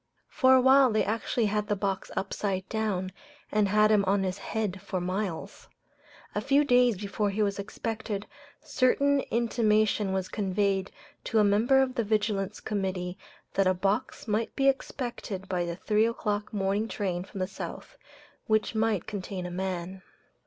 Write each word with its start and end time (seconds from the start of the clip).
For 0.29 0.55
a 0.55 0.61
while 0.61 0.91
they 0.91 1.03
actually 1.05 1.45
had 1.45 1.67
the 1.67 1.75
box 1.75 2.09
upside 2.17 2.67
down, 2.69 3.11
and 3.51 3.67
had 3.67 3.91
him 3.91 4.03
on 4.05 4.23
his 4.23 4.39
head 4.39 4.81
for 4.81 4.99
miles. 4.99 5.67
A 6.33 6.41
few 6.41 6.63
days 6.63 6.97
before 6.97 7.29
he 7.29 7.43
was 7.43 7.59
expected, 7.59 8.25
certain 8.61 9.19
intimation 9.29 10.11
was 10.11 10.27
conveyed 10.27 10.89
to 11.25 11.37
a 11.37 11.43
member 11.43 11.83
of 11.83 11.93
the 11.93 12.03
Vigilance 12.03 12.59
Committee 12.59 13.15
that 13.53 13.67
a 13.67 13.75
box 13.75 14.27
might 14.27 14.55
be 14.55 14.67
expected 14.67 15.47
by 15.47 15.65
the 15.65 15.75
three 15.75 16.07
o'clock 16.07 16.51
morning 16.51 16.87
train 16.87 17.23
from 17.23 17.39
the 17.39 17.45
South, 17.47 17.95
which 18.47 18.73
might 18.73 19.05
contain 19.05 19.45
a 19.45 19.51
man. 19.51 20.01